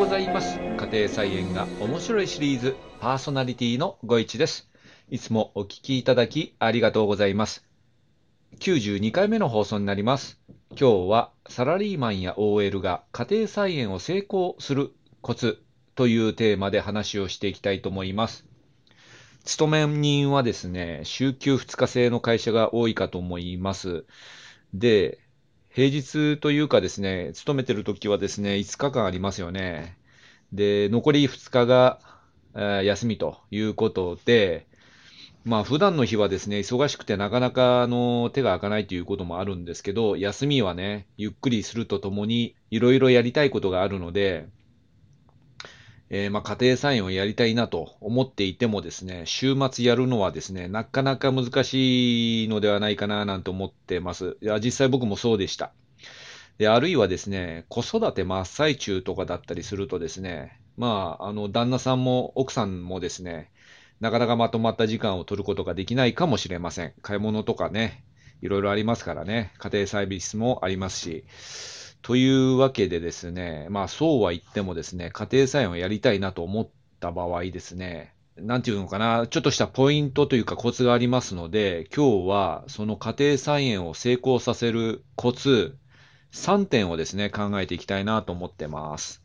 [0.00, 0.58] ございます。
[0.58, 4.70] 家庭菜園が面白いシリーズパーソナリティのご一です。
[5.10, 7.66] いつもお聞きいただきありがとうございます。
[8.60, 10.40] 92回目の放送になります。
[10.70, 14.90] 今日はサラリーマンや OL が家庭菜園を成功する
[15.20, 15.62] コツ
[15.96, 18.46] というテーマで話をしていきたいと思います。
[19.44, 24.06] 勤め人はですね、週休2日制の会社が多いかと思います。
[24.72, 25.18] で、
[25.70, 29.96] 平日というかですね、勤めてる時はですね、5日間ありますよね。
[30.52, 32.00] で、残り2日が、
[32.54, 34.66] えー休みということで、
[35.44, 44.48] まあ普段の日はですね、忙しくてなかなかあの手が開かないということもあるんですけど、休みはね、ゆっくりするとともに、いろいろやりたいことがあるので、
[46.10, 54.36] えーま家庭菜園をやりたいなと思っていてもですね、週末やるのはですね、なかなか難しいのではないかななんて思ってます。
[54.42, 55.72] いや、実際僕もそうでした。
[56.58, 63.50] で、あるいはですね、子育て真っ最中とかだったりするとですね、まあ、あの、旦那さんも奥さんもですね、
[64.00, 66.92] なかなかまとまった時間を取ることができないかもしれません。
[67.02, 68.04] 買い物とかね、
[68.42, 71.24] いろいろありますからね、家庭サービスもありますし、
[72.02, 85.76] というわけでですね、まあそうは言ってもですね、家庭菜園をやりたいなと思った場合ですね、なんていうのかな、ちょっとしたポイントというかコツがありますので、今日はその家庭菜園を成功させるコツ、
[86.32, 89.22] 3点をですね、考えていきたいなと思ってます。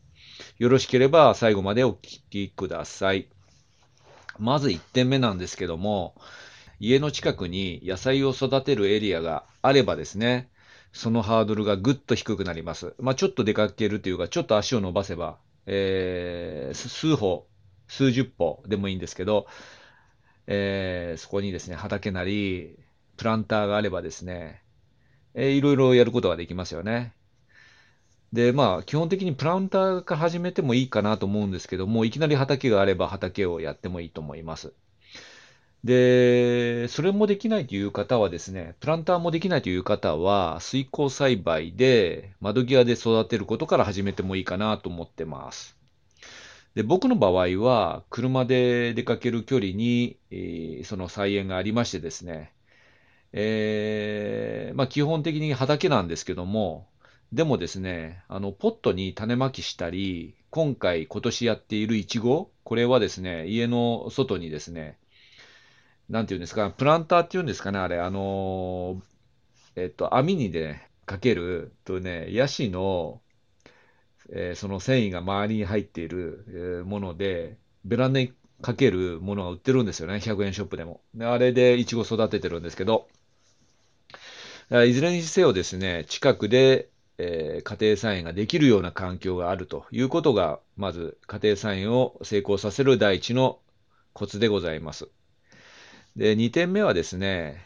[0.58, 3.28] よろしければ最後までお聞きください。
[4.38, 6.14] まず1点目なんですけども、
[6.78, 10.50] 家の近くに野菜を育てるエリアがあればですね、
[10.92, 12.94] そのハードルがぐっと低くなります。
[12.98, 17.46] まあ、ちょっと出かけるというか、ちょっと足を伸ばせば、えー数歩、
[17.88, 19.46] 数十歩でもいいんですけど、
[20.46, 22.78] えーそこにですね、畑なり、
[23.16, 24.62] プランターがあればですね、
[25.34, 27.14] えーいろいろやることができますよね。
[28.32, 34.74] で、まあ、基本的にプランターから始めてもいいかなと思うんですけども、いきなり畑があれば畑をやってもいいと思います。
[35.84, 45.76] で、それもできないという方はですね、プランターもできないという方は、水耕栽培で窓際で育てることから始めてもいいかなと思ってます。
[46.74, 52.52] で、僕の場合は、車で出かける距離に、えその菜園がありましてですね、
[53.32, 56.88] えーまあ基本的に畑なんですけども、
[57.32, 64.98] でもですね、あの、ポットに種まきしたり、今回、今年やっているイチゴ、これはですね、家の外にですね、
[66.08, 73.22] なんていうんですか、プランターっていうんですかね、あれ、あのーえっと、網にね、かける、とね、ヤシの、
[74.30, 81.00] えーその繊維が周りに入っている、えーもので、ベランダにかけるものが売ってるんですよね、100円ショップでも。
[81.14, 83.08] であれでイチゴ育ててるんですけど、
[84.86, 86.88] いずれにせよですね、近くで、
[87.18, 93.58] えー家庭菜園ができるような環境があるということが、まず家庭菜園を成功させる第一の
[94.12, 95.08] コツでございます。
[96.16, 97.62] で、2点目はですね、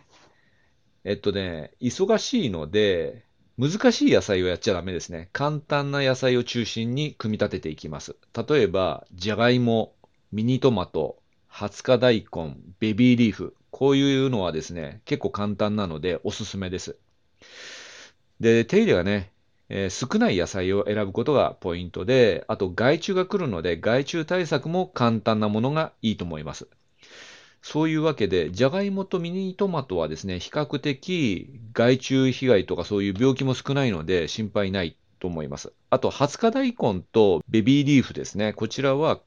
[1.05, 3.25] えっとね、忙しいので、
[3.59, 5.29] 難しい野菜をやっちゃダメですね。
[5.33, 8.17] 簡単な野菜を中心に組み立てていきます。
[8.49, 9.95] 例えば、じゃがいも、
[10.33, 13.55] ミニトマト、20日大根、ベビーリーフ。
[13.71, 16.97] こういうのはですね、結構簡単なのでおすすめです。
[18.41, 19.31] で、手入れがね、
[19.69, 26.69] えー少ない野菜を選ぶことがポイントで、あと害虫が来るので害虫対策も簡単なものがいいと思います。
[27.63, 35.73] そういうわけで、じゃがいもとミニトマトはですね、比較的害虫被害とかそういう病気も少ないので心配ないと思います。
[35.91, 38.53] あと、20日大根とベビーリーフですね。
[38.55, 39.21] こちらは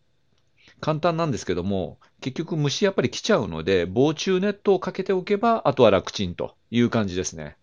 [0.79, 7.55] 簡単なんですけども、結局虫やっぱり来ちゃうので、防虫ネットをかけておけば、あとは楽ちんという感じですね。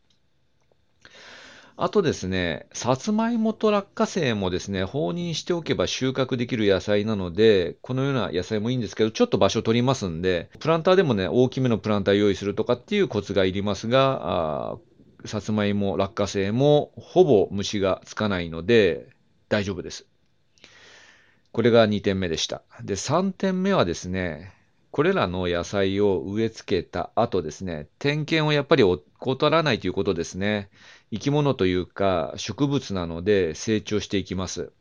[1.83, 14.79] あとですね、さつまいもと落花生もですね、放任しておけば収穫できる野菜なので、このような野菜もいいんですけど、ちょっと場所取りますんで、プランターでもね、大きめのプランター用意するとかっていうコツがいりますが、あ
[15.25, 19.09] さつまいも、落花生もほぼ虫がつかないので
[19.49, 20.07] 大丈夫です。
[21.51, 22.61] これが2点目でした。
[22.85, 24.53] で、3点目はですね、
[24.91, 30.69] これらの野菜を植え付けた後ですね、点検をやっぱり怠らないということですね。
[31.13, 34.73] 生き物というか植物なので成長していきます。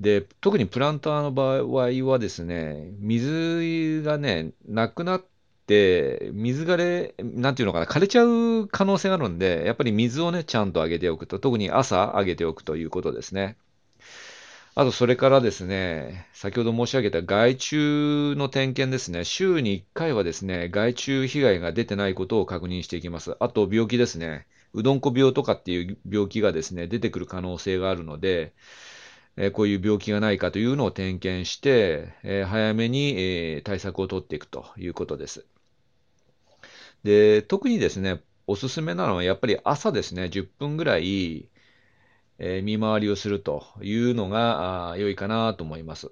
[0.00, 5.24] で、特にプランターの場合はですね、水がね、なくなっ
[5.66, 13.56] て、水枯れ、なんていうのかな、枯れちゃう可能性があるんで、やっぱり水をね、ちゃんとあげておくと、特に朝あげておくということですね。
[14.78, 19.24] あと、それからですね、先ほど申し上げた害虫の点検ですね。
[19.24, 23.36] 週に1回はですね、害虫被害が出てないことを確認していきます。
[23.40, 24.46] あと、病気ですね。
[24.74, 28.52] うどんこ病とかっていう病気がですね、出てくる可能性があるので、
[29.38, 35.46] えこういう病気がないかというのを点検して、え早めに、え対策を取っていくということです。
[37.02, 41.48] で、特にですね、おすすめなのはやっぱり朝ですね、10分ぐらい、
[42.38, 46.10] え見回りをするというのが良いかなと思います。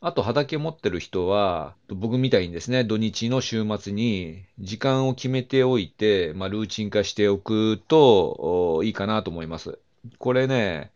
[0.00, 9.78] あと畑持ってる人は、僕みたいにですね、土日の週末に時間を決めておいて、まあ、ルーチン化しておくといいかなと思います。
[10.18, 10.92] これね、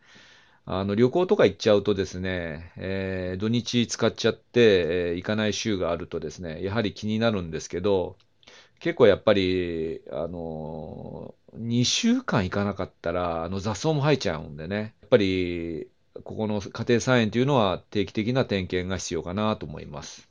[0.65, 8.17] あの旅行とか行っちゃうとですね、えー、土日使っちゃって、えー、行かない週があるとですね、やはり気になるんですけど、
[8.83, 15.87] 結構やっぱり、あのー、2週間行かなかったら、あの雑草も生えちゃうんでね、やっぱり、
[16.25, 20.29] ここの家庭菜園というのは定期的な点検が必要かなと思います。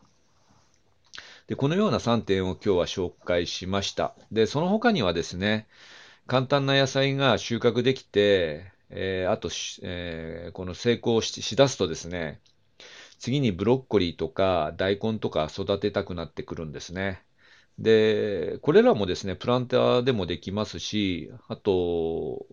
[1.48, 4.16] で、このような3点を今日は紹介しました。
[4.34, 5.66] で、その他にはですね、
[6.28, 9.50] 簡単な野菜が収穫できて、えー、あと、
[9.82, 12.42] えー、この成功ししだすとですね、
[13.18, 17.24] 次にブロッコリーとか大根とか育てたくなってくるんですね。
[17.80, 22.46] で、これらもですね、プランターでもできますし、あと、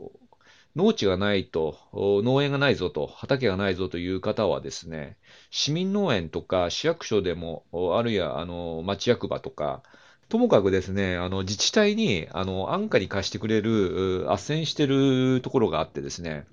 [0.76, 5.16] 農地がないと、農園がないぞと、畑がないぞという方はですね、
[5.50, 7.64] 市民農園とか市役所でも、
[7.96, 9.82] あるいはあの町役場とか、
[10.28, 16.46] ともかくですね、あの自治体にあの安価に貸してくれる、斡旋してるところがあってですね、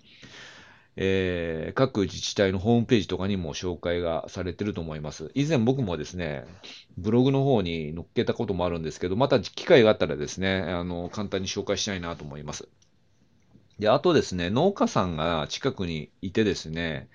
[0.98, 5.32] えー、各自治体のホームページとかにも紹介がされてると思います。
[5.34, 6.46] 以前僕もですね、
[6.98, 12.70] ブログの方に載っけたこともあるんですけど、また機会があったらですね、あの、簡単に紹介したいなと思います。
[13.80, 17.10] で、あとですね、農家さんが近くにいてですね、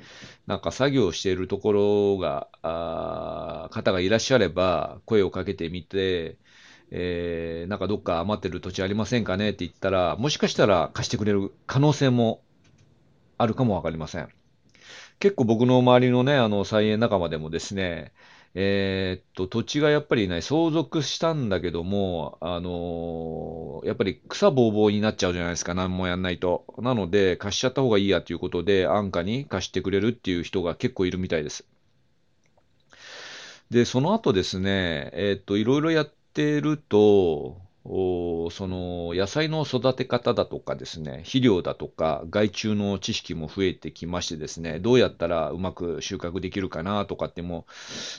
[0.46, 6.36] なんか作業しているところが、あ方がいらっしゃれば、声をかけてみて、
[6.90, 12.42] えー、なんかどっか余ってる土地ありませんかねって言ったら、もしかしたら貸してくれる可能性も
[13.40, 14.28] あるかもわかりません。
[15.18, 18.12] 結構僕の周りのね、あの、菜園仲間でもですね、
[18.54, 26.66] えー、っと、土地がやっぱりね、相続したんだけども、あのー、やっぱり草ぼうぼうになっちゃうじゃないですか、何もやんないと。
[26.78, 31.64] なので、貸しちゃった方がいいやということで、安価に貸してくれるっていう人が結構いるみたいです。
[33.70, 47.66] で、その後ですね、えー、っと、いろいろやってると、その野菜の育て方だとかですね、肥料だとか害虫の知識も増えてきましてですね、どうやったらうまく収穫できるかなとかっても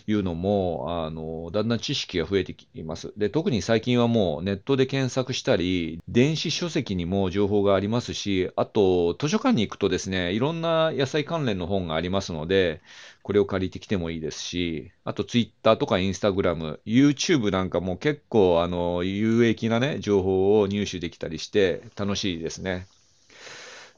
[0.08, 3.14] いうのも、あの、だんだん知識が増えてきます。
[3.18, 12.82] で、特に最近はもうネットで検索したり、電子書籍にも情報がありますし、あと図書館に行くとですね、いろんな野菜関連の本がありますので、
[13.24, 22.88] これを借りてきてもいいですし、あとツイッターとかインスタグラム、YouTube なんかも結構あの有益なね、情報を入手できたりして楽しいですね。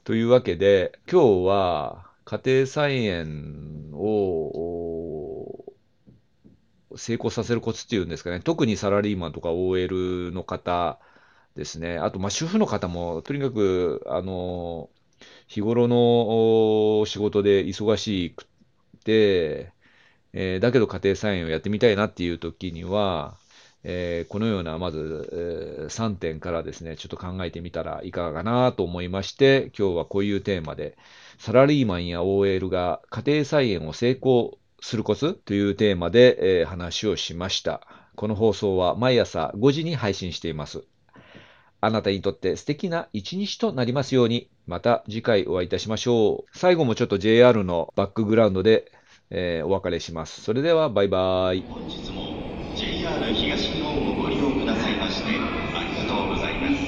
[0.04, 5.64] というわけで、今日は家庭菜園を
[6.96, 11.00] 成功させるコツっていうんですかね、特にサラリーマンとか OL の方
[11.56, 14.90] ですね、あとまあ主婦の方もとにかくあの
[15.48, 18.46] 日頃の仕事で忙しく、
[19.12, 23.38] えー、だけど家庭菜園をやってみたいなっていう時には、
[23.84, 30.98] えー、このようなまず、えー、3点からですね、ちょっと考えてみたらいかがかなと思いまして、今日はこういうテーマで、
[31.38, 37.86] サラリーマンや OL が家庭菜園を成功するコツというテーマで、えー、話をしました。
[38.16, 40.84] この放送は毎朝5時に配信しています。
[41.82, 46.58] あなたにとって素敵な一日となりますように、また次回お会いいたしましょう。
[46.58, 48.92] 最後もちょっと JR のバックグラウンドで、
[49.30, 50.42] えー、お別れします。
[50.42, 51.64] それではバイバイ。